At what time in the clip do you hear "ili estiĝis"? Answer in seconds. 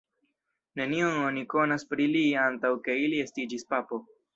3.07-3.73